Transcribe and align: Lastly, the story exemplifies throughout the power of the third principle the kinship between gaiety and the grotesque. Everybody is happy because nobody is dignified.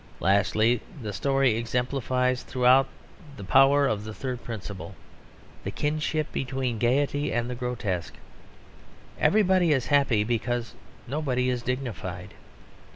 Lastly, 0.19 0.81
the 1.03 1.13
story 1.13 1.55
exemplifies 1.55 2.41
throughout 2.41 2.87
the 3.37 3.43
power 3.43 3.85
of 3.85 4.03
the 4.03 4.15
third 4.15 4.43
principle 4.43 4.95
the 5.63 5.69
kinship 5.69 6.25
between 6.31 6.79
gaiety 6.79 7.31
and 7.31 7.47
the 7.47 7.53
grotesque. 7.53 8.15
Everybody 9.19 9.71
is 9.71 9.85
happy 9.85 10.23
because 10.23 10.73
nobody 11.07 11.49
is 11.51 11.61
dignified. 11.61 12.33